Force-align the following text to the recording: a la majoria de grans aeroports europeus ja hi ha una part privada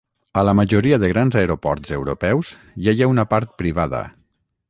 a 0.41 0.43
la 0.47 0.53
majoria 0.59 0.97
de 1.03 1.09
grans 1.11 1.37
aeroports 1.41 1.93
europeus 1.99 2.51
ja 2.87 2.97
hi 2.97 3.05
ha 3.09 3.13
una 3.13 3.29
part 3.35 3.53
privada 3.63 4.01